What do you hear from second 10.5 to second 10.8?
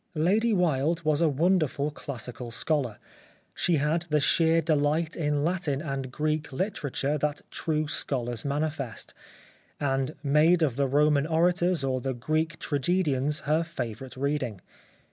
of